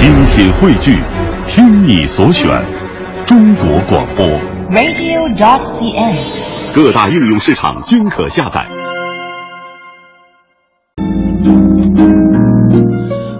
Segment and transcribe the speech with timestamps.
[0.00, 0.98] 精品汇聚，
[1.46, 2.48] 听你所选，
[3.26, 4.26] 中国广播。
[4.70, 6.74] radio.dot.cn，。
[6.74, 8.66] 各大应用市场均可下载。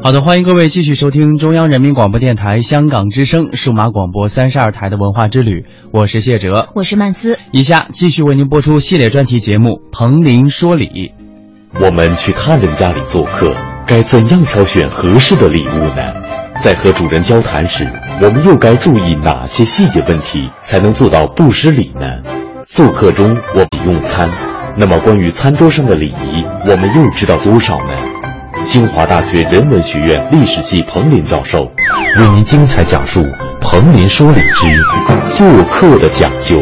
[0.02, 5.64] 好的，欢迎各位继续收听中央人民广播电台香港之声数码广播三十二台的文化之旅，
[5.94, 7.38] 我是谢哲，我是曼斯。
[7.52, 10.84] 以下继续为您播出系列专题节目《彭林说礼》。
[11.82, 13.54] 我们去他人家里做客，
[13.86, 16.39] 该怎样挑选合适的礼物呢？
[16.62, 17.90] 在和主人交谈时，
[18.20, 22.06] 我们又该注意哪些细节问题，才能做到不失礼呢？
[22.66, 24.30] 做客中我们用餐，
[24.76, 27.94] 那么关于餐桌上的礼仪，我们又知道多少呢？
[28.62, 33.22] 清华大学人文学院历史系彭林教授为您精彩讲述
[33.62, 34.66] 《彭林说礼之
[35.34, 36.58] 做客的讲究》。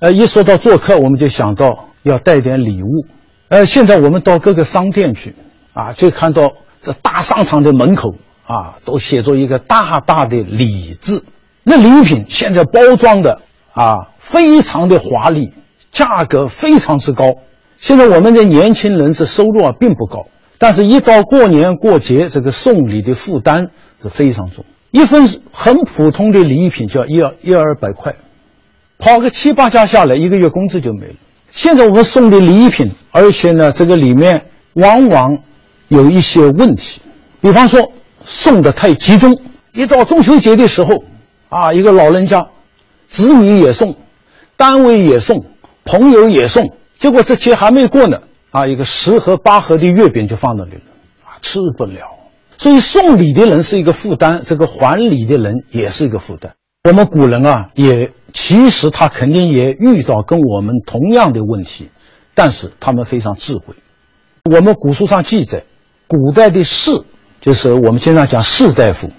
[0.00, 3.06] 呃，一说到做客，我们就想到要带点礼物。
[3.48, 5.34] 呃，现在我们到各个商店去，
[5.72, 6.50] 啊，就看到
[6.82, 8.14] 这大商场的门口
[8.46, 11.24] 啊，都写着一个大大的“礼”字。
[11.62, 13.40] 那礼品现在包装的
[13.72, 15.52] 啊，非常的华丽，
[15.92, 17.34] 价格非常之高。
[17.78, 20.26] 现在我们的年轻人这收入啊并不高，
[20.58, 23.68] 但是一到过年过节，这个送礼的负担
[24.02, 24.64] 是非常重。
[24.90, 28.14] 一份很普通的礼品就要一二一二百块，
[28.98, 31.14] 跑个七八家下来，一个月工资就没了。
[31.50, 35.38] 现在我们送的礼品，而且呢，这个里面往往
[35.88, 37.00] 有一些问题，
[37.40, 37.92] 比方说
[38.24, 39.40] 送的太集中，
[39.72, 41.04] 一到中秋节的时候，
[41.48, 42.48] 啊，一个老人家，
[43.06, 43.96] 子女也送，
[44.56, 45.44] 单位也送，
[45.84, 48.18] 朋友也送，结果这节还没过呢，
[48.50, 50.80] 啊，一个十盒八盒的月饼就放那里了，
[51.24, 52.10] 啊，吃不了。
[52.56, 56.54] 所以送礼的人是一个负担，这个还礼的人也是一个负担。
[56.88, 61.88] 我们古人啊，也其实他肯定也遇到跟我们同样的问题，
[62.34, 63.74] 但是他们非常智慧。
[64.44, 65.64] 我们古书上记载，
[66.06, 66.90] 古代的士
[67.44, 69.10] 就是我们经常讲士大夫，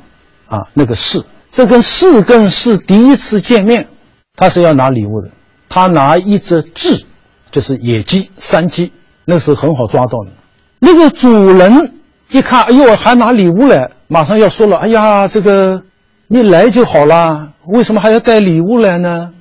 [0.48, 3.88] 啊，那个士，这跟士跟士第一次见面，
[4.36, 5.30] 他是要拿礼物的，
[5.70, 7.04] 他拿一只雉，
[7.52, 8.92] 就是野鸡、山鸡，
[9.26, 10.32] 那是很好抓到的。
[10.80, 11.94] 那个主人
[12.32, 15.84] 一看，哎呦，还拿礼物来，马上要说了，哎呀，这个。
[16.28, 19.32] 你来就好啦，为什么还要带礼物来呢？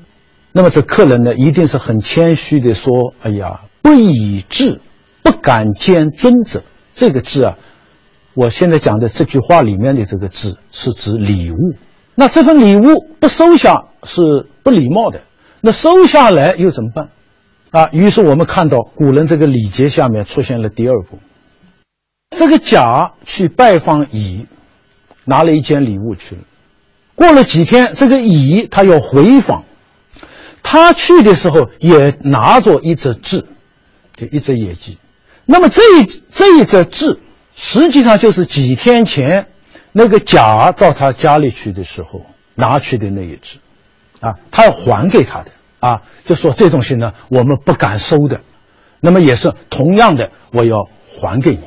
[0.52, 2.92] 那么这客人呢，一定是很谦虚的说
[3.24, 4.82] ：“哎呀，不以质，
[5.22, 6.62] 不敢见尊者。”
[6.94, 7.54] 这个“质”啊，
[8.34, 11.56] 我现在讲的这句话里面的这个“质”是指礼物。
[12.16, 14.22] 那这份礼物不收下是
[14.62, 15.20] 不礼貌的，
[15.60, 17.08] 那收下来又怎么办？
[17.70, 21.18] 啊，于是我们看到古人这个礼节下面出现了第二步，
[22.36, 24.46] 这个甲去拜访乙，
[25.24, 26.42] 拿了一件礼物去了。
[27.16, 29.64] 过了几天，这个乙他要回访，
[30.62, 33.44] 他去的时候也拿着一只雉，
[34.16, 34.98] 就一只野鸡。
[35.46, 37.18] 那么这一这一只雉，
[37.54, 39.46] 实际上就是几天前
[39.92, 42.22] 那个甲到他家里去的时候
[42.54, 43.58] 拿去的那一只，
[44.20, 45.50] 啊，他要还给他的
[45.80, 48.40] 啊，就说这东西呢我们不敢收的，
[49.00, 50.88] 那么也是同样的，我要
[51.20, 51.66] 还给你的。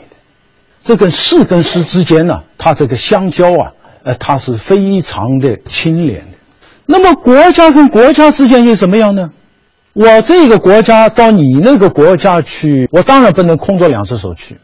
[0.84, 3.74] 这跟士跟士之间呢，它这个相交啊。
[4.04, 6.38] 呃，它是非常的清廉的。
[6.86, 9.32] 那么国家跟国家之间又怎么样呢？
[9.92, 14.56] 我这个国家到你那个国家去，我当然不能空着两只手去。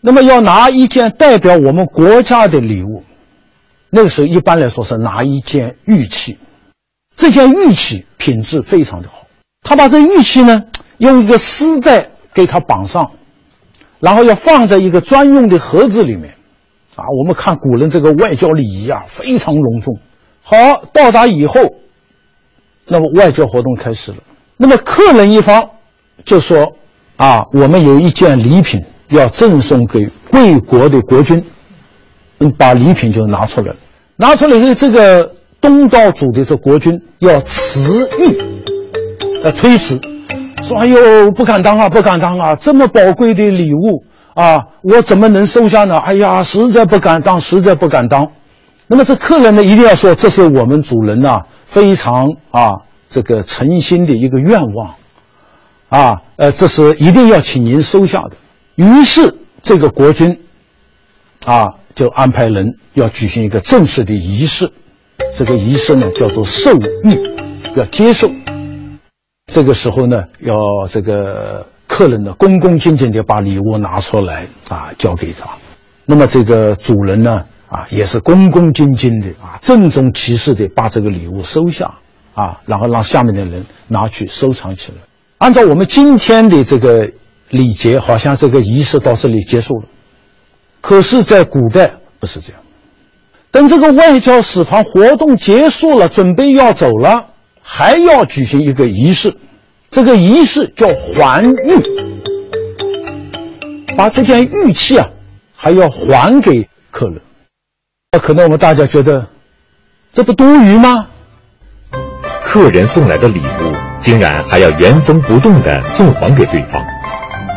[0.00, 3.02] 那么要拿一件代表我们国家的礼物，
[3.90, 6.38] 那个时候一般来说是拿一件玉器。
[7.16, 9.26] 这件玉器品质非常的好，
[9.62, 10.62] 他把这玉器呢
[10.98, 13.10] 用一个丝带给它绑上，
[13.98, 16.34] 然后要放在一个专用的盒子里面。
[16.96, 19.98] 啊，我们看古人这个外交礼仪啊，非常隆重。
[20.42, 20.56] 好，
[20.92, 21.60] 到达以后，
[22.86, 24.18] 那么外交活动开始了。
[24.56, 25.70] 那么客人一方
[26.24, 26.76] 就说
[27.16, 31.44] ：“啊，我们有一件礼品要赠送给贵国的国君。”
[32.42, 33.76] 嗯，把礼品就拿出来了。
[34.16, 38.38] 拿出来以后，这个东道主的这国君要辞玉，
[39.44, 40.00] 要推辞，
[40.62, 45.98] 说：“哎呦，不敢当啊，不敢当啊，这么宝贵的礼物。”啊，我怎么能收下呢？
[45.98, 48.30] 哎呀，实在不敢当，实在不敢当。
[48.86, 52.76] 那么这客人呢，一定要说这是我们主人呐、非常啊
[53.10, 54.94] 这个诚心的一个愿望，
[55.88, 58.36] 啊，呃，这是一定要请您收下的。
[58.76, 60.40] 于是这个国君
[61.44, 64.72] 啊就安排人要举行一个正式的仪式，
[65.34, 67.18] 这个仪式呢叫做受玉，
[67.76, 68.30] 要接受。
[69.52, 70.54] 这个时候呢，要
[70.88, 71.66] 这个。
[71.92, 75.50] 客人呢，恭恭敬敬地把礼物拿出来啊，交给他。
[76.06, 81.96] 那么这个主人呢，啊，也是恭恭敬敬的啊，郑重其事的把这个礼物收下
[82.34, 84.98] 啊，然后让下面的人拿去收藏起来。
[85.38, 87.10] 按照我们今天的这个
[87.50, 89.84] 礼节，好像这个仪式到这里结束了。
[90.80, 92.62] 可是，在古代不是这样。
[93.50, 97.26] 等这个外交使团活动结束了，准备要走了，
[97.60, 99.36] 还要举行一个仪式，
[99.90, 101.82] 这个仪式叫还玉，
[103.96, 105.10] 把这件玉器啊，
[105.56, 107.20] 还要还给客人。
[108.12, 109.26] 那可能我们大家觉得，
[110.12, 111.08] 这不多余吗？
[112.44, 116.84] 客人送来的礼物，竟然还要原封不动的送还给对方。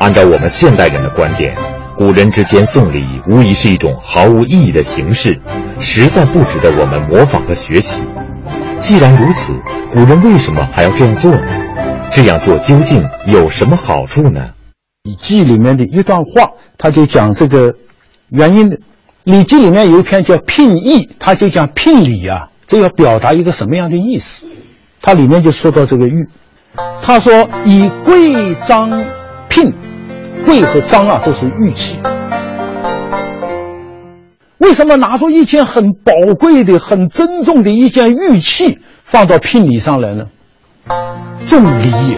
[0.04, 1.56] 按照我们现代人的观点。
[1.98, 5.40] 古人之间送礼，无疑是一种毫无意义的形式，
[5.80, 8.04] 实在不值得我们模仿和学习。
[8.82, 9.54] 既然如此，
[9.94, 11.48] 古人为什么还要这样做呢？
[12.12, 14.42] 这样做究竟有什么好处呢？
[15.04, 17.74] 《礼记》里面的一段话，他就讲这个
[18.28, 18.76] 原因的。
[19.24, 24.46] 《礼记》里面有一篇叫《聘义》，他就讲聘礼啊，这要表达一个什么样的意思？
[25.02, 26.28] 它里面就说到这个玉，
[27.02, 28.90] 他说以贵章
[29.48, 29.74] 聘。
[30.46, 32.00] 贵和章啊，都是玉器。
[34.58, 40.26] 为什么拿出一件很宝贵的、很珍重的一件玉器放到聘礼上来呢？
[41.46, 42.18] 重礼，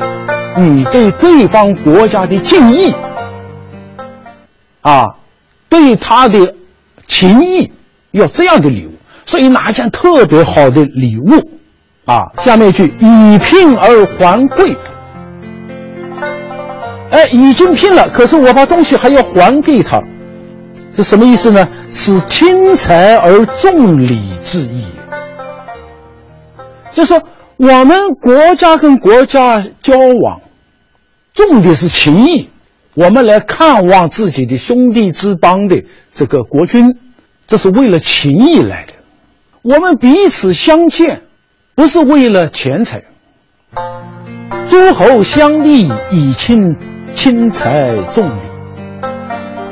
[0.58, 2.94] 你对对方国家的敬意
[4.82, 5.08] 啊，
[5.70, 6.54] 对他的
[7.08, 7.72] 情谊，
[8.12, 8.92] 要这样的礼物。
[9.26, 11.32] 所以拿一件特别好的礼物
[12.06, 12.26] 啊。
[12.38, 14.78] 下面一句：以聘而还贵。
[17.16, 20.02] 哎，已经聘了，可是我把东西还要还给他，
[20.94, 21.66] 是什么意思呢？
[21.90, 24.84] 是轻财而重礼之意。
[26.92, 27.24] 就说
[27.56, 30.42] 我们国家跟国家交往，
[31.34, 32.50] 重的是情谊，
[32.96, 36.98] 我们来看望自己的兄弟之邦的这个国君，
[37.48, 38.94] 这是为了情谊来的。
[39.62, 41.22] 我们彼此相见，
[41.76, 43.04] 不是为了钱财。
[44.68, 46.76] 诸侯相立以亲。
[47.16, 48.42] 轻财重礼，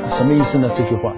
[0.08, 0.70] 什么意思呢？
[0.74, 1.12] 这句话，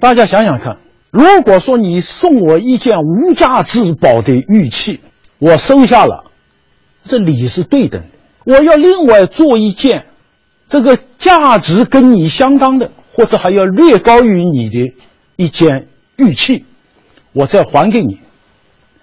[0.00, 0.78] 大家想想看。
[1.10, 5.00] 如果说你送我一件无价之宝的玉器，
[5.38, 6.24] 我收下了，
[7.04, 8.08] 这礼是对等的。
[8.44, 10.06] 我要另外做一件，
[10.68, 14.92] 这个价值跟你相当的，或者还要略高于你的
[15.36, 15.86] 一件
[16.16, 16.64] 玉器，
[17.32, 18.18] 我再还给你。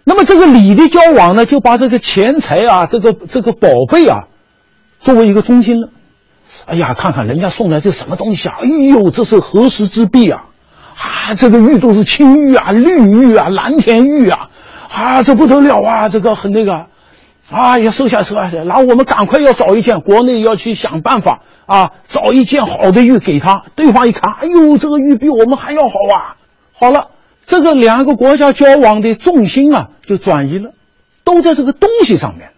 [0.04, 4.28] 那么这个礼的交往呢，就把这个钱财啊，这个这个宝贝啊。
[5.08, 5.88] 作为一个中心了，
[6.66, 8.58] 哎呀，看看人家送来这什么东西啊！
[8.62, 10.48] 哎呦，这是何时之璧啊！
[10.98, 14.50] 啊，这个玉都是青玉啊、绿玉啊、蓝田玉啊，
[14.94, 16.10] 啊，这不得了啊！
[16.10, 16.88] 这个很那个，
[17.50, 18.50] 啊，要收下收下。
[18.50, 23.64] 然后我们赶快要找一件，国内要去想办法啊，找一件好的玉给他。
[23.78, 26.36] 对方一看，哎呦，这个玉比我们还要好啊！
[26.74, 27.12] 好了，
[27.46, 30.72] 这个两个国家交往的重心啊，就转移了，
[31.24, 32.50] 都在这个东西上面。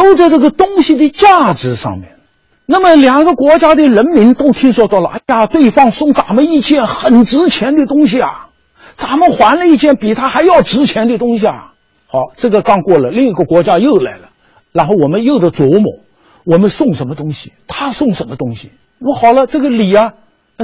[0.00, 2.16] 都在这个东西的价值上面，
[2.64, 8.48] 那么两个国家的人民都听说到了，哎呀，对方送咱们一件很值钱的东西啊，
[8.96, 11.74] 咱们还了一件比他还要值钱的东西啊。
[12.06, 14.30] 好，这个刚过了，另一个国家又来了，
[14.72, 15.98] 然后我们又得琢磨，
[16.46, 18.70] 我们送什么东西，他送什么东西。
[19.00, 20.14] 我好了，这个礼啊，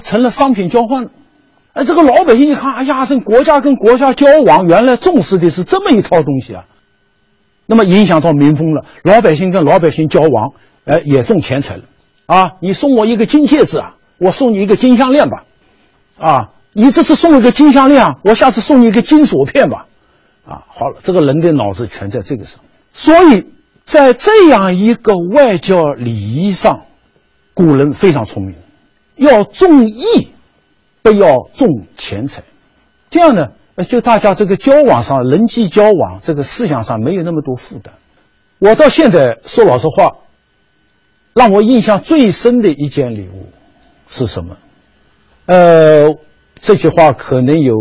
[0.03, 1.11] 成了商品交换了。
[1.75, 6.65] 哎，这个老百姓一看，哎呀，这国家跟国家交往，原来重视的是这么一套东西啊。
[7.67, 10.53] 那么影响到民风了，老百姓跟老百姓交往，
[10.85, 11.83] 哎，也重钱财了，
[12.27, 15.45] 啊，你送我一个金戒指啊，我送你一个金项链吧，
[16.19, 19.87] 啊，你这次送了个金项链啊，我下次送你一个金锁片吧，
[20.47, 22.61] 啊，好了，这个人的脑子全在这个上，
[22.93, 23.47] 所以
[23.85, 26.83] 在这样一个外交礼仪上，
[27.53, 28.55] 古人非常聪明，
[29.17, 30.29] 要重义，
[31.03, 32.43] 不要重钱财，
[33.11, 33.49] 这样呢。
[33.85, 37.93] 就大家这个交往上，人际交往这个思想上没有那么多负担。
[38.59, 40.17] 我到现在说老实话，
[41.35, 43.51] 让我印象最深的一件礼物
[44.09, 44.57] 是什么？
[45.45, 46.07] 呃，
[46.55, 47.75] 这句话可能有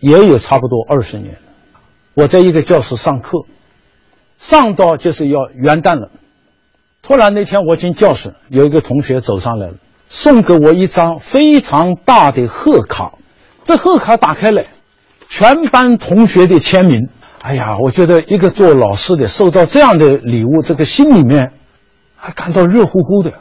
[0.00, 1.40] 也有差不多二十年了。
[2.14, 3.40] 我在一个教室上课，
[4.38, 6.10] 上到就是要元旦了，
[7.02, 9.74] 突然那天我进教室，有一个同学走上来了，
[10.08, 13.12] 送给我一张非常大的贺卡。
[13.62, 14.66] 这贺卡打开来。
[15.28, 17.08] 全班同学的签名，
[17.42, 21.52] 哎呀，我觉得一个做老师的收到这样的礼物，这个心里面
[22.16, 23.32] 还感到热乎乎的，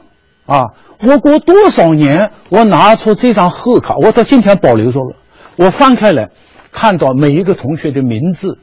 [0.46, 0.74] 啊！
[1.06, 5.16] 我过多少年，我拿出这张贺卡，我到今天保留着了。
[5.58, 6.30] 我翻开来，
[6.72, 8.58] 看到每一个同学的名字，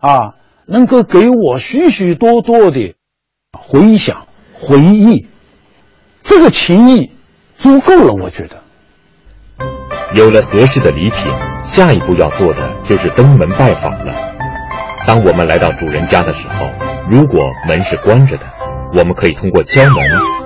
[0.00, 0.34] 啊，
[0.66, 2.94] 能够给我许许多多的
[3.52, 5.26] 回想、回忆，
[6.22, 7.12] 这个情谊
[7.54, 8.63] 足够了，我觉得。
[10.14, 11.32] 有了合适的礼品，
[11.64, 14.14] 下一步要做的就是登门拜访了。
[15.04, 16.68] 当我们来到主人家的时候，
[17.10, 18.44] 如果门是关着的，
[18.96, 19.94] 我们可以通过敲门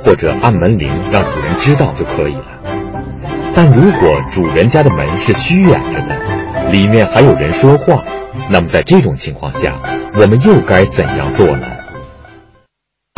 [0.02, 2.46] 或者按门铃让主人知道就可以了。
[3.54, 8.02] 但如果主人家的门是虚掩着的，里面还有人说话，
[8.48, 9.76] 那么在这种情况下，
[10.14, 11.66] 我们又该怎样做呢？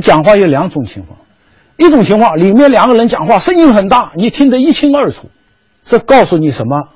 [0.03, 1.17] 讲话有两种情况，
[1.77, 5.31] 一种情况里面两个人讲话声音很大，你听得一清二楚，
[5.85, 6.89] 这告诉你什么？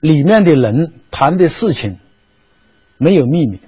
[0.00, 1.98] 里面的人谈的事情
[2.96, 3.60] 没有秘密。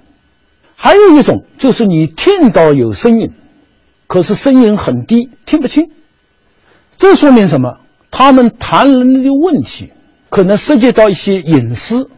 [0.75, 3.31] 还有一种就是你听到有声音，
[4.07, 5.91] 可是声音很低，听不清。
[6.97, 7.77] 这说明什么？
[8.09, 9.91] 他们谈论的问题
[10.29, 12.09] 可能涉及到一些隐私，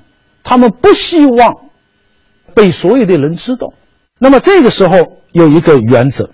[0.44, 1.56] 他们不希望
[2.54, 3.74] 被所有的人知道。
[4.18, 6.30] 那么这个时候有一个原则。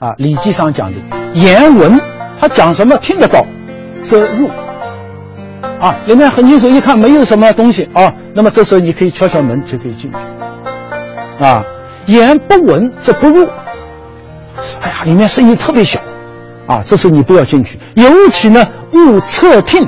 [0.00, 0.98] 啊，《礼记》上讲的
[1.34, 2.00] 言文，
[2.38, 3.46] 他讲什么听得到，
[4.02, 4.50] 则入。
[5.84, 11.44] 啊，里面很清楚，一看没有什么东西啊，那么这时候你可以敲敲门就可以进去。
[11.44, 11.62] 啊，
[12.06, 13.46] 言不闻则不入。
[14.80, 16.00] 哎呀，里面声音特别小，
[16.66, 17.78] 啊，这时候你不要进去。
[17.96, 19.86] 尤其呢，勿侧听，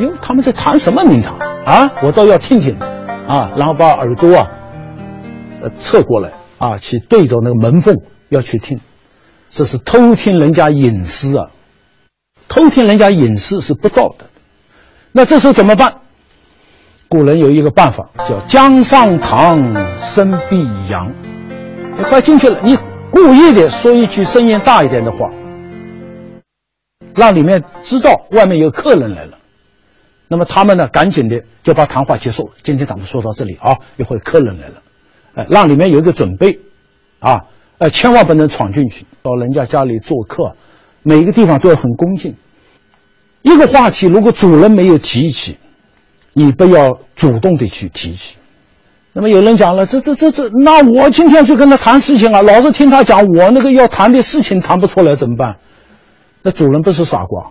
[0.00, 1.92] 因为，他们在谈什么名堂啊？
[2.02, 2.76] 我倒要听听，
[3.28, 4.46] 啊，然后把耳朵啊，
[5.62, 7.94] 呃，侧过来啊，去对着那个门缝
[8.30, 8.80] 要去听。
[9.48, 11.50] 这是偷听人家隐私啊！
[12.48, 14.26] 偷听人家隐私是不道德。
[15.12, 15.92] 那这时候怎么办？
[17.08, 19.58] 古人有一个办法，叫“江上堂，
[19.98, 21.10] 声必扬”。
[21.98, 22.78] 你快进去了，你
[23.10, 25.28] 故意的说一句声音大一点的话，
[27.14, 29.38] 让里面知道外面有客人来了。
[30.28, 32.50] 那么他们呢，赶紧的就把谈话结束。
[32.62, 34.74] 今天咱们说到这里啊，一会儿客人来了，
[35.34, 36.58] 哎，让里面有一个准备，
[37.20, 37.40] 啊。
[37.78, 40.56] 呃，千万不能闯进去到人家家里做客，
[41.04, 42.34] 每一个地方都要很恭敬。
[43.42, 45.56] 一个话题如果主人没有提起，
[46.32, 48.36] 你不要主动的去提起。
[49.12, 55.56] 那么有人讲了，这这这这，那我今天去跟他谈事情啊，老是听他讲，我那个要谈的事情谈不出来怎么办？
[56.42, 57.46] 那主人不是傻瓜，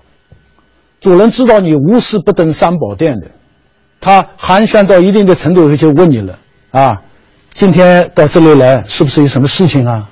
[1.02, 3.28] 主人知道你无事不登三宝殿的，
[4.00, 6.40] 他寒暄到一定的程度就问你了
[6.72, 7.02] 啊，
[7.54, 10.10] 今天到这里来是不是有什么事情啊？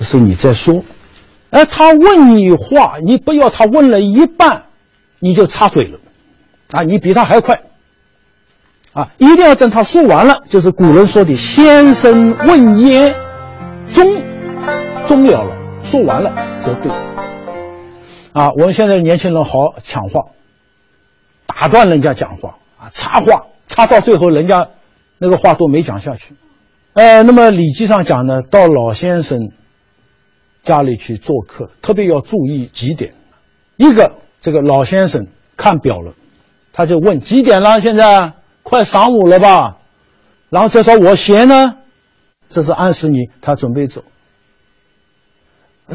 [0.00, 0.84] 是你在说，
[1.50, 4.62] 哎，他问你话，你不要他问了一半，
[5.20, 5.98] 你就插嘴了，
[6.72, 7.60] 啊，你比他还快，
[8.92, 13.14] 啊，一定要等他说完了，就是古人说的“先生问焉，
[13.92, 14.04] 终
[15.06, 16.90] 终了了，说完了则对。”
[18.32, 20.32] 啊，我们现在年轻人好抢话，
[21.46, 24.68] 打断人家讲话啊，插话，插到最后人家
[25.18, 26.34] 那个话都没讲下去。
[26.94, 29.50] 呃，那么《礼记》上讲呢，到老先生。
[30.62, 33.14] 家里去做客，特别要注意几点。
[33.78, 36.14] 一个，这个老先生看表了，
[36.72, 37.80] 他就问几点了？
[37.80, 38.32] 现在
[38.62, 39.76] 快晌午了吧？
[40.48, 41.76] 然后再说我闲呢，
[42.48, 44.02] 这是暗示你他准备走。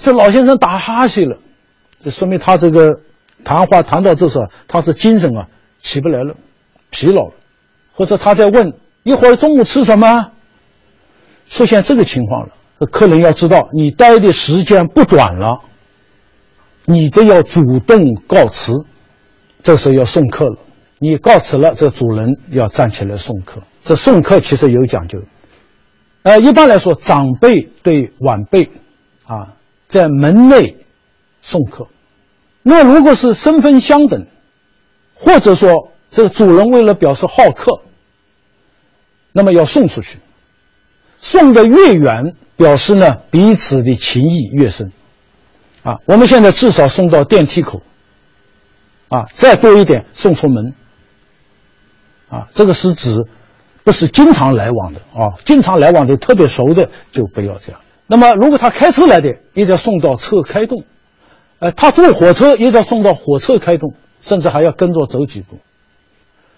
[0.01, 1.37] 这老先生打哈欠了，
[2.03, 2.99] 就说明他这个
[3.43, 5.47] 谈话谈到这时候，他是精神啊
[5.81, 6.35] 起不来了，
[6.89, 7.33] 疲劳了，
[7.93, 8.73] 或者他在问
[9.03, 10.31] 一会儿中午吃什么？
[11.49, 12.53] 出现这个情况了。
[12.91, 15.61] 客人要知道你待的时间不短了，
[16.85, 18.73] 你都要主动告辞，
[19.63, 20.57] 这时候要送客了。
[20.99, 23.61] 你告辞了，这主人要站起来送客。
[23.83, 25.21] 这送客其实有讲究，
[26.23, 28.69] 呃，一般来说，长辈对晚辈，
[29.25, 29.53] 啊，
[29.87, 30.77] 在门内
[31.41, 31.87] 送客。
[32.63, 34.25] 那如果是身份相等，
[35.13, 37.81] 或者说这个主人为了表示好客，
[39.33, 40.17] 那么要送出去。
[41.19, 44.91] 送的越远，表示呢彼此的情谊越深，
[45.85, 47.83] 啊，我们现在至少送到电梯口，
[49.07, 50.73] 啊，再多一点送出门，
[52.27, 53.23] 啊，这个是指
[53.83, 57.79] 不是经常来往的啊，经常来往的特别熟的就不要这样。
[58.07, 60.83] 那么如果他开车来的，也要送到车开动，
[61.59, 65.59] 呃，他坐火车也要送到火车开动，甚至还要跟着走几步。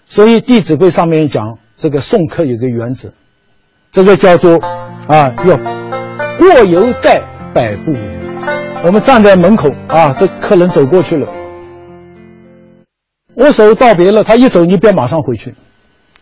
[0.06, 3.12] 所以《弟子规》上面讲，这个送客有个原则。
[3.92, 4.58] 这个叫做
[5.06, 5.56] 啊，要
[6.38, 8.17] 过犹待百步余。
[8.84, 11.28] 我们站在门口啊，这客人走过去了，
[13.34, 15.52] 握手道别了，他一走，你不要马上回去，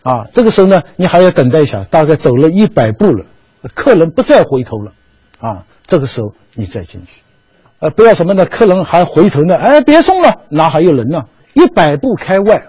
[0.01, 3.25] 啊，这个时候呢，你还要等待一下，大概走了一百步了，
[3.75, 4.91] 客人不再回头了，
[5.39, 7.21] 啊，这个时候你再进去，
[7.79, 8.45] 呃，不要什么呢？
[8.47, 11.19] 客人还回头呢，哎，别送了，哪还有人呢？
[11.53, 12.67] 一百步开外。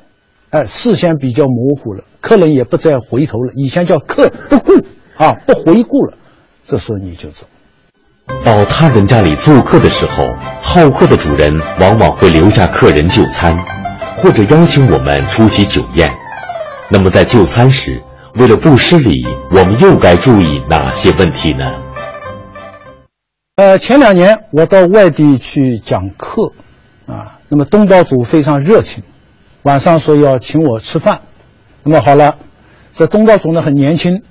[0.50, 3.52] 哎，视线比较模糊了，客人也不再回头了。
[3.54, 4.72] 以前叫客不顾
[5.16, 6.14] 啊，不回顾了，
[6.64, 7.46] 这时候你就走。
[8.44, 10.24] 到他人家里做客的时候，
[10.62, 13.56] 好客的主人往往会留下客人就餐，
[14.16, 16.10] 或者邀请我们出席酒宴。
[16.90, 18.02] 那么在就餐时，
[18.34, 21.70] 为了不失礼，我们又该注意哪些问题呢？
[23.56, 26.52] 呃，前两年我到外地去讲课，
[27.06, 29.02] 啊，那么东道主非常热情。
[29.64, 31.20] 晚上说要请我吃饭，
[31.82, 32.36] 那么好了，
[32.94, 34.22] 这东道主呢很年轻，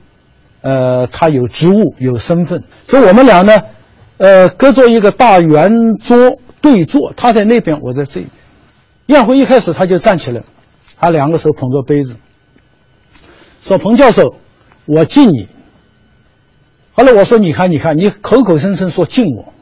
[0.61, 3.61] 呃，他有职务有身份，所以我们俩呢，
[4.17, 8.29] 呃，隔着一个大圆桌对坐，他在那边，我在这边。
[9.07, 10.43] 宴会一开始他就站起来，
[10.97, 12.15] 他两个手捧着杯子，
[13.61, 14.35] 说：“彭教授，
[14.85, 15.47] 我敬你。”
[16.93, 19.53] 后来我说：“你看，你看，你口口声声说敬我，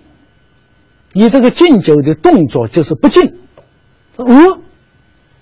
[1.12, 3.36] 你这个敬酒的动作就是不敬。”
[4.18, 4.62] 嗯，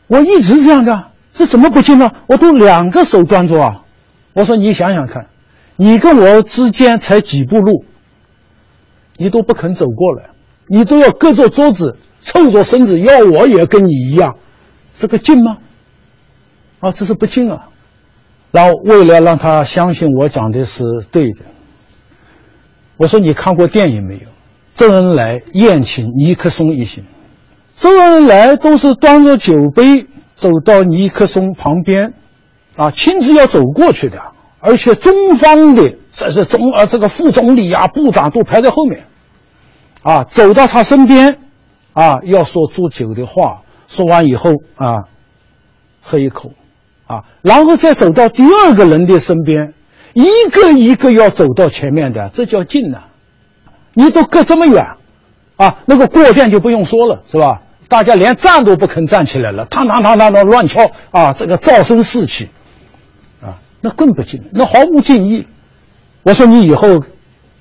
[0.08, 2.12] 我一直这样的，这怎么不敬呢？
[2.28, 3.84] 我都两个手端着啊！
[4.34, 5.28] 我说：“你想想看，
[5.76, 7.86] 你跟我之间才几步路，
[9.18, 10.30] 你都不肯走过来，
[10.68, 14.38] 你都要隔着桌子凑着身子要我也跟你一样，
[14.96, 15.58] 这个敬吗？
[16.80, 17.70] 啊，这是不敬啊！
[18.52, 21.40] 然后为了让他相信我讲的是对的。”
[22.98, 24.22] 我说你看过电影没有？
[24.76, 27.04] 周恩来宴请尼克松一行，
[27.76, 32.14] 周恩来都是端着酒杯走到尼克松旁边，
[32.76, 34.20] 啊，亲自要走过去的，
[34.60, 39.06] 而且中方的这是总呃这个副总理啊、部长都排在后面，
[40.04, 41.40] 啊，走到他身边，
[41.94, 45.10] 啊，要说祝酒的话，说完以后啊，
[46.02, 46.52] 喝一口，
[47.08, 49.74] 啊，然后再走到第二个人的身边。
[50.14, 53.06] 一个一个要走到前面的，这叫近呐！
[53.96, 54.86] 你都隔这么远，
[55.56, 57.64] 啊，那个过店就不用说了，是吧？
[57.90, 62.50] 大家连站都不肯站起来了，嘡嘡嘡嘡的乱敲啊，这个噪声四起，
[63.42, 65.48] 啊，那更不敬，那毫无敬意。
[66.24, 67.04] 我说你以后，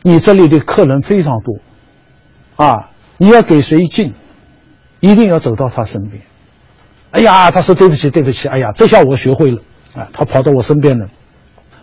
[0.02, 1.56] 你这里的客人非常多，
[2.64, 4.14] 啊，你要给谁敬，
[5.00, 6.22] 一定要走到他身边。
[7.10, 9.60] 哎呀，他说对不起，对不起，哎呀，这下我学会了，
[9.94, 11.06] 啊，他跑到我身边了。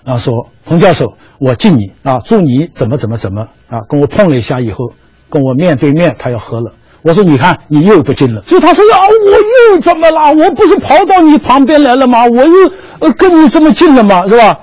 [0.05, 4.93] 啊，说彭教授，我敬你啊，祝你怎么怎么怎么啊，跟我碰了一下以后，
[5.29, 6.71] 跟我面对面，他要喝了。
[7.01, 10.33] 我说你看你又不敬了，所以他说啊，我又怎么了？
[10.33, 12.25] 我不是跑到你旁边来了吗？
[12.25, 14.23] 我又呃跟你这么近了吗？
[14.27, 14.59] 是吧？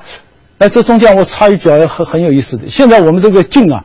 [0.59, 2.66] 哎，这中间我插一句啊，很很有意思的。
[2.66, 3.85] 现在我们这个敬啊，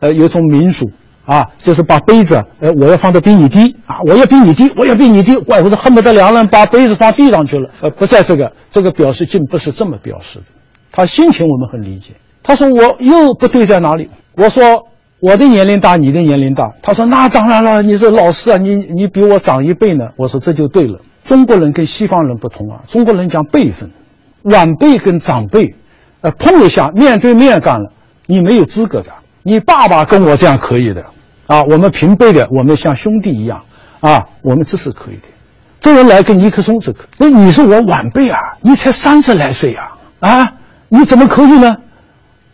[0.00, 0.90] 呃，有种民俗
[1.26, 7.70] 啊，就是把杯子，呃，我要放的比你低啊，我要比你低，我要比你低，怪不得恨不得两人把杯子放地上去了。
[7.82, 10.44] 呃，不在这个，这个表示敬不是这么表示的。
[10.90, 12.12] 他心情我们很理解。
[12.42, 14.08] 他说我又不对在哪里？
[14.36, 14.86] 我说
[15.20, 16.70] 我的年龄大，你的年龄大。
[16.80, 20.10] 他说那当然了，你是老师啊，你你比我长一辈呢。
[20.16, 21.00] 我说这就对了。
[21.24, 23.90] 中国人跟西方人不同啊，中国人讲辈分，
[24.44, 25.74] 晚辈跟长辈，
[26.32, 27.92] 碰一下面对面干了，
[28.26, 29.10] 你没有资格的。
[29.42, 31.04] 你爸爸跟我这样可以的，
[31.46, 33.62] 啊，我们平辈的，我们像兄弟一样，
[34.00, 35.22] 啊，我们这是可以的。
[35.80, 40.52] 周恩来跟尼克松这可，那你是我晚辈啊，你才三十来岁呀，啊。
[40.88, 41.76] 你怎么可以呢？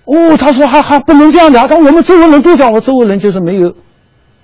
[0.06, 1.58] 哦，他说还还不能这样的。
[1.60, 3.74] 他说我们周围人都讲，我周围人就是没有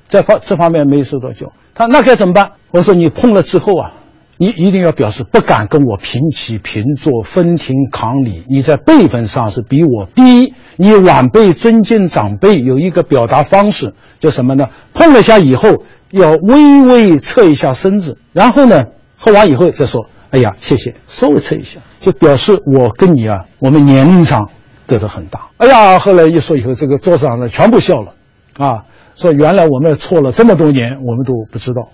[0.09, 1.51] 在方这方面没有受到教。
[1.75, 2.51] 他那该怎么办？
[2.71, 3.93] 我说你碰了之后啊，
[4.39, 8.45] 你一定要表示不敢跟我平起平坐、分庭抗礼。
[8.49, 14.67] 你在辈分上是比我低，你晚辈尊敬长辈有一个表达方式，叫什么呢？
[14.95, 20.07] 碰了下以后要微微侧一下身子，然后呢喝完以后再说。
[20.31, 24.51] 哎呀，谢谢，稍微侧一下，就表示我跟你啊，我们年龄上
[24.87, 25.49] 隔得很大。
[25.57, 28.13] 哎呀，后来一说以后，这个桌上的全部笑了，
[28.59, 28.85] 啊，
[29.17, 31.89] 说原来我们错了这么多年，我们都不知道。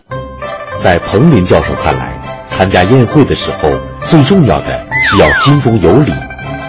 [0.82, 2.18] 在彭林教授看来，
[2.56, 3.68] 参加宴会的时候，
[4.06, 6.12] 最重要的是要心中有礼，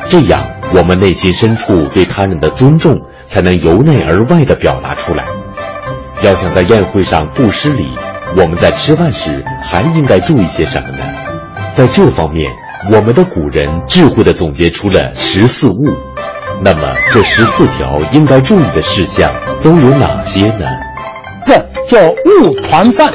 [0.09, 0.43] 这样
[0.73, 5.23] 我们内心深处对他人的尊重才能由内而外的表达出来。
[6.23, 7.87] 要想在宴会上不失礼，
[8.35, 11.05] 我们在吃饭时还应该注意些什么呢？
[11.75, 12.51] 在这方面，
[12.91, 15.85] 我们的古人智慧地总结出了十四物。
[16.63, 20.65] 那么，这十四条应该注意的事项都有哪些呢？
[21.45, 21.53] 这
[21.87, 23.13] 叫物团饭。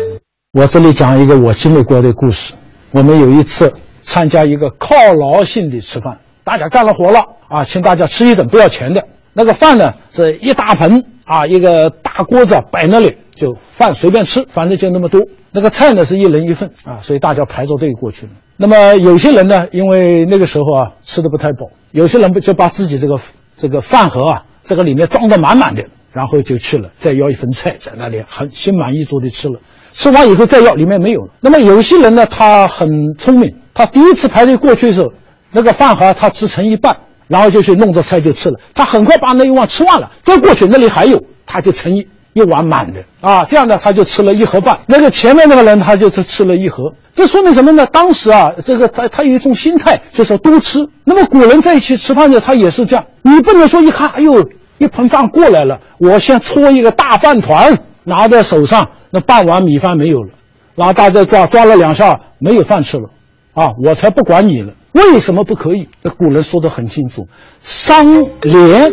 [0.53, 2.55] 我这里讲一个我经历过的故事。
[2.93, 9.05] 我们有一次参加一个犒劳性的吃饭，大家干了活了啊，请大家吃一顿不要钱的。
[9.33, 15.21] 那个饭呢是一大盆啊，一个大锅子摆那里，就饭随便吃，反正就那么多。
[15.53, 18.33] 那个菜呢是一人一份啊，所以大家排着队过去了。
[18.57, 23.21] 那么有些人呢，因为那个时候啊吃的不太饱，有些人不就把自己这个
[23.57, 29.61] 这个饭盒啊，这个里面装得满满的，然后就去了，再要一份菜，在那里很心满意足的吃了。
[29.93, 31.29] 吃完以后再要，里面没有了。
[31.41, 35.13] 那么有些人呢，他很聪明，他第一次排队过去的时候，
[35.53, 36.97] 那个饭盒他只盛一半，
[37.29, 38.59] 然后就去弄着菜就吃了。
[38.75, 42.07] 他很快把那一碗吃完了，再过去那里还有，他就盛一。
[42.33, 44.79] 一碗满的啊，这样呢，他就吃了一盒半。
[44.87, 46.85] 那个前面那个人，他就是吃了一盒。
[47.13, 47.85] 这说明什么呢？
[47.87, 50.79] 当时啊，这个他他有一种心态，就说多吃。
[51.03, 53.05] 那么古人在一起吃饭的，他也是这样。
[53.23, 54.49] 你不能说一看，哎呦，
[54.79, 60.31] 一盆饭过来了，我先搓一个大饭团拿在手上，那半碗米饭没有了，
[60.75, 63.11] 然后大家抓抓了两下，没有饭吃了，
[63.55, 64.73] 啊，我才不管你了。
[64.93, 65.89] 为什么不可以？
[66.03, 67.29] 那古人说的很清楚，
[67.63, 68.93] 伤廉，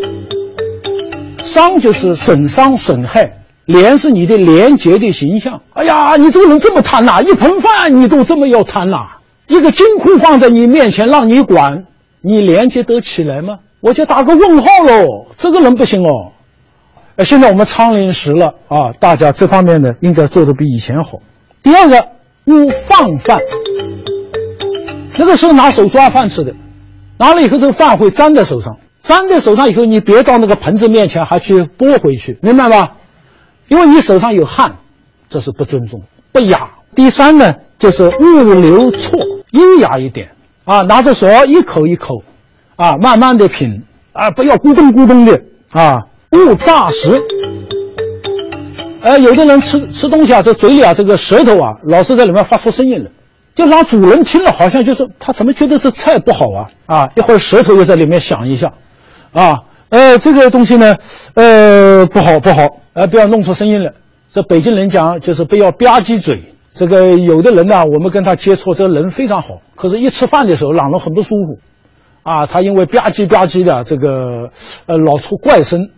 [1.39, 5.61] 伤就是损伤损害，廉是你的廉洁的形象。
[5.73, 8.97] 哎呀，你这个人这么贪呐，一盆饭你都这么要贪呐，
[9.47, 11.85] 一个金库放在你面前让你管，
[12.21, 13.57] 你廉洁得起来吗？
[13.81, 16.33] 我就打个问号喽，这个人不行哦。
[17.17, 21.17] 呃，现在我们昌临时了啊，大家这方面呢应该做的比以前好。
[21.63, 22.09] 第二个，
[22.45, 23.39] 勿放饭。
[25.17, 26.53] 那个时候拿手抓饭吃的，
[27.17, 32.97] 拿了以后这个饭会粘在手上，粘在手上以后你别到那个盆子面前还去拨回去，明白吧？
[33.67, 34.75] 因为你手上有汗，
[35.27, 36.69] 这是不尊重、不雅。
[36.93, 39.17] 第三呢，就是勿流错，
[39.53, 40.29] 优雅一点
[40.65, 42.21] 啊，拿着手一口一口，
[42.75, 43.81] 啊，慢慢的品
[44.13, 47.21] 啊，不要咕咚咕咚的啊，勿诈食。
[49.01, 53.11] 呃，有的人吃吃东西啊，这嘴里啊，这个舌头啊，老是在里面发出声音来。
[53.55, 56.69] 就让主人听了，好像就是他怎么觉得这菜不好啊？
[56.85, 58.73] 啊，一会儿舌头又在里面响一下，
[59.31, 60.97] 啊，呃，这个东西呢，
[61.33, 63.93] 呃，不好不好，呃，不要弄出声音来。
[64.31, 66.53] 这北京人讲就是不要吧唧嘴。
[66.73, 71.59] 这个有的人呢，我们跟他接触，这个人非常好，可是一吃饭的时候让人很不舒服，
[72.21, 74.49] 啊，他因为吧唧吧唧的这个，
[74.85, 75.89] 呃，老出怪声，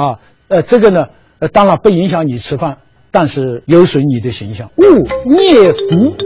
[0.00, 1.06] 啊，呃，这个呢，
[1.40, 2.78] 呃，当然不影响你吃饭，
[3.10, 4.70] 但是有损你的形象。
[4.76, 4.82] 勿
[5.28, 6.16] 灭骨。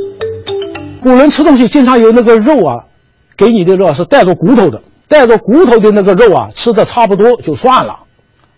[1.03, 2.85] 古人吃东西经常有那个肉啊，
[3.37, 8.05] 给你的肉是带着骨头的，带着骨头的那个肉啊，吃的差不多就算了，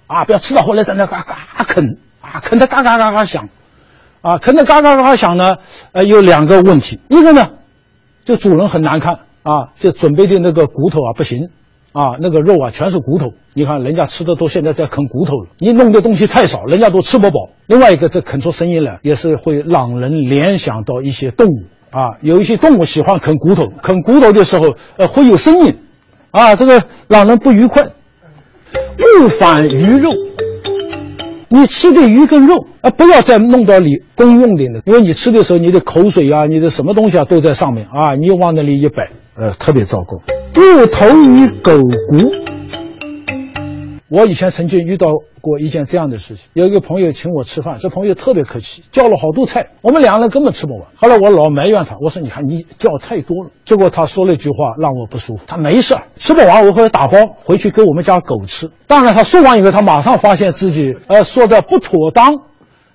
[0.07, 3.49] 啊，不要吃到后来在那嘎嘎啃啊，啃的嘎嘎嘎嘎响，
[4.21, 5.57] 啊，啃的嘎嘎嘎嘎响呢，
[5.93, 7.49] 呃，有两个问题，一个呢，
[8.27, 11.49] 就主人很难看啊，就准备的那个骨头啊不行，
[11.97, 17.49] 啊，那个肉啊全是骨头，你看人家吃的都现在在啃骨头了，你弄的东西太少，人家都吃不饱。
[17.67, 21.65] 另外一个，这啃出声音来也是会让人联想到一些动物。
[21.91, 24.67] 啊，有一些动物喜欢啃骨头，啃骨头的时候，
[24.99, 25.75] 呃，会有声音，
[26.33, 27.87] 啊，这个让人不愉快。
[29.23, 30.11] 勿反鱼肉，
[31.49, 40.17] 你吃的鱼跟肉，啊，不要再弄到你公用的了，因为你吃的时候，你的口水啊，你的什么东西啊，都在上面啊，你往那里一摆，呃，特别糟糕。
[40.55, 41.87] 不同于狗骨。
[44.09, 45.09] 我以前曾经遇到
[45.41, 50.85] 过一件这样的事情，有一个朋友请我吃饭，这朋友特别客气，叫了好多菜，我们两个人根本吃不完。
[50.95, 58.71] 后来我老埋怨他，我说：“你看你叫太多了。”结果他说了一句话让我不舒服，他没事，吃不完我会打包回去给我们家狗吃。
[58.87, 62.33] 当然他说完以后，他马上发现自己呃说的不妥当，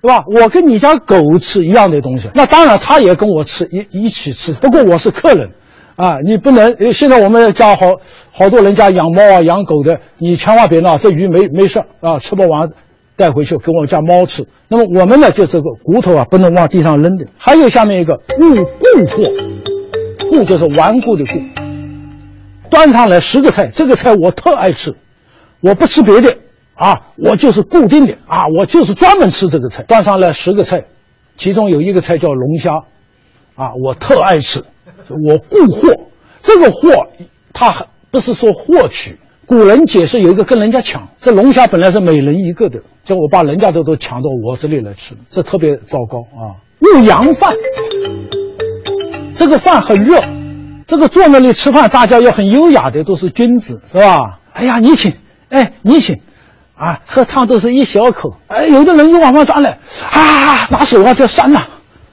[0.01, 0.23] 对吧？
[0.33, 5.51] 我跟你家狗吃一样的东西，那当然他也跟我吃一一起吃，不过我是客人。
[5.95, 6.91] 啊，你不能！
[6.91, 7.97] 现在我们家好
[8.31, 10.97] 好多人家养猫啊、养狗的，你千万别闹。
[10.97, 12.69] 这鱼没没事啊，吃不完，
[13.15, 14.47] 带回去给我们家猫吃。
[14.67, 17.25] 那么我们呢，就这个骨头啊，不能往地上扔的。
[17.37, 21.39] 还有下面一个勿固货，固就是顽固的固。
[22.69, 24.95] 端上来十个菜，这个菜我特爱吃，
[25.59, 26.37] 我不吃别的
[26.73, 29.83] 啊，我就是固定的啊，我就是专门吃这个菜。
[29.83, 30.85] 端上来十个菜，
[31.37, 32.71] 其中有一个菜叫龙虾，
[33.61, 34.63] 啊，我特爱吃。
[35.07, 35.89] 我固货，
[36.41, 36.89] 这个货，
[37.53, 39.19] 他不是说获取。
[39.45, 46.57] 古人解释有一个跟人家抢，这龙虾本来是每人一个的，结果我把人家的都抢到我这里来吃，这特别糟糕啊！
[46.79, 47.53] 勿扬饭，
[49.35, 50.23] 这个饭很热，
[50.87, 54.39] 这个坐那里吃饭，大家要很优雅的，都是君子，是吧？
[54.53, 55.13] 哎呀，你请，
[55.49, 56.19] 哎，你请，
[56.75, 59.77] 啊，喝汤都是一小口，哎，有的人一碗饭端来，
[60.11, 61.61] 啊，拿手啊就扇呐，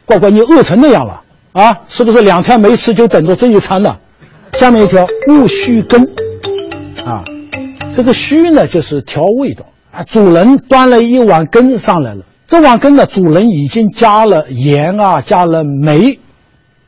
[0.05, 1.23] 乖乖，你饿成那样了。
[1.59, 3.97] 啊，是不是两天没吃就等着这一餐呢？
[4.53, 6.07] 下面一条勿虚羹，
[7.05, 7.25] 啊，
[7.93, 10.05] 这个虚呢就是调味的啊。
[10.05, 16.21] 主人端了一碗羹上来了，这碗羹呢，主人已经加了盐啊，加了梅，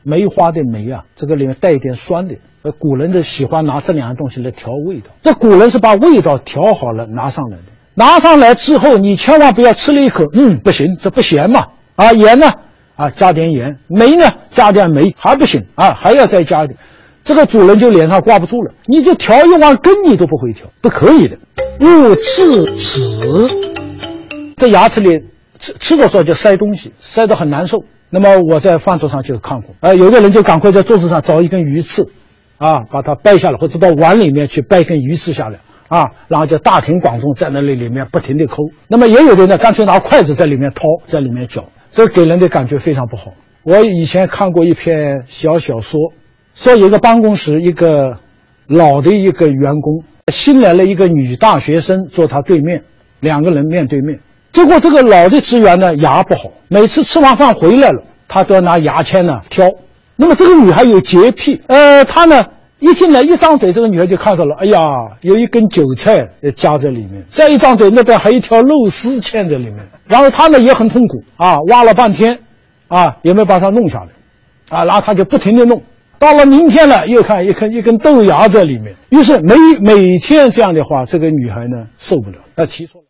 [0.03, 2.35] 梅花的梅啊，这个里面带一点酸的。
[2.63, 5.07] 呃，古人的喜欢拿这两样东西来调味道。
[5.21, 7.63] 这古人是把味道调好了拿上来的。
[7.95, 11.67] 拿上来之后，你千万不要吃了一口，嗯，不行，这不咸嘛。
[11.97, 12.53] 啊，盐呢？
[13.01, 16.77] 啊，加点盐，梅呢，加点梅还不行啊，还要再加一点，
[17.23, 18.71] 这个主人就脸上挂不住了。
[18.85, 21.35] 你就调一碗羹，你都不会调，不可以的。
[21.79, 23.01] 勿吃齿，
[24.55, 25.09] 在牙齿里
[25.57, 27.79] 吃吃的时候就塞东西，塞得很难受。
[28.11, 32.07] 那么我在饭桌上就看过，啊，有的人就赶快在桌子上找一根鱼刺，
[32.59, 35.57] 啊，把它掰下来，或者到碗里面去掰一根鱼刺下来，
[35.91, 38.63] 啊，然后就大庭广众在那里里面不停地抠。
[38.87, 41.65] 那么也有的呢，干脆拿筷子在里面掏，在里面搅。
[41.91, 43.33] 这给人的感觉非常不好。
[43.63, 45.99] 我以前看过一篇小小说，
[46.55, 48.19] 说有个办公室一个
[48.67, 52.83] 老的一个员工，新来了一个女大学生坐他对面，
[53.19, 54.17] 两个人面对面。
[54.53, 59.69] 结果这个老的职员呢牙不好，每次吃完饭回来了，他都要拿牙签呢挑。
[60.15, 62.45] 那么这个女孩有洁癖，呃，她呢
[62.81, 64.81] 一进来一张嘴，这个女孩就看到了，哎呀，
[65.21, 67.23] 有一根韭菜夹在里面。
[67.29, 69.87] 再一张嘴，那边还有一条肉丝嵌在里面。
[70.07, 72.39] 然后她呢也很痛苦啊，挖了半天，
[72.87, 74.07] 啊也没把它弄下来，
[74.75, 75.83] 啊，然后她就不停的弄。
[76.17, 78.95] 到了明天了，又看一根一根豆芽在里面。
[79.09, 83.05] 于是每每天这样的话，这个女孩呢受不了，她提出了。